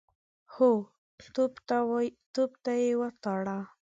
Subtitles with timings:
[0.53, 0.69] هو،
[2.43, 3.57] توپ ته يې وتاړه.